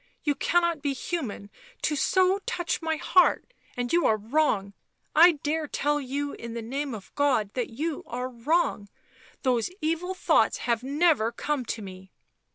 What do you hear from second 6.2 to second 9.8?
in the name of God that you are wrong— those